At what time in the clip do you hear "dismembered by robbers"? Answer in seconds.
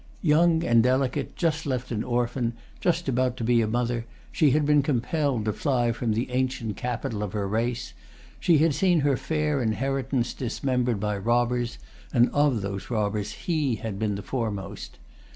10.33-11.77